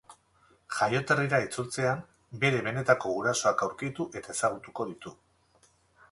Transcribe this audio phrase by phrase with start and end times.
[0.75, 1.99] Jaioterrira itzultzean,
[2.43, 5.13] bere benetako gurasoak aurkitu eta ezagutuko ditu.